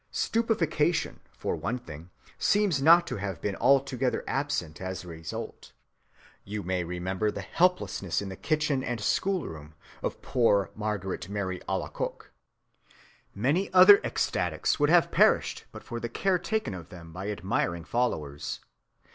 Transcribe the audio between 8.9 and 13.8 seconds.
schoolroom of poor Margaret Mary Alacoque. Many